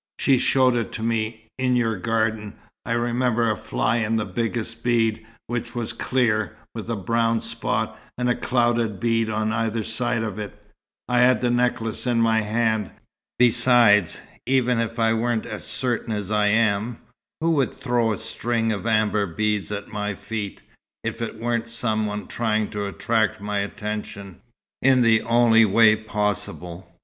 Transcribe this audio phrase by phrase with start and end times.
[0.17, 2.55] "She showed it to me, in your garden.
[2.87, 7.99] I remember a fly in the biggest bead, which was clear, with a brown spot,
[8.17, 10.59] and a clouded bead on either side of it.
[11.07, 12.89] I had the necklace in my hand.
[13.37, 16.97] Besides, even if I weren't as certain as I am,
[17.39, 20.63] who would throw a string of amber beads at my feet,
[21.03, 24.41] if it weren't some one trying to attract my attention,
[24.81, 26.91] in the only way possible?